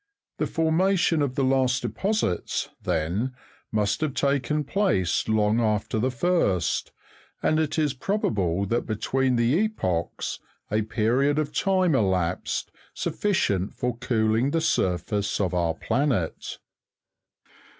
[0.39, 3.35] The formation of the Inst deposits, then,
[3.71, 6.91] must have taken place long after the first;
[7.43, 10.39] and it is pro bable that between the epochs,
[10.71, 16.57] a period of time elapsed, sufficient for cooling the surface of our planet.